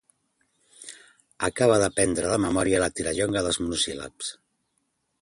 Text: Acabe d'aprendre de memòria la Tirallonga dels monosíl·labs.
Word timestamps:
Acabe 1.49 1.77
d'aprendre 1.85 2.33
de 2.33 2.41
memòria 2.49 2.83
la 2.87 2.91
Tirallonga 2.97 3.47
dels 3.49 3.63
monosíl·labs. 3.67 4.35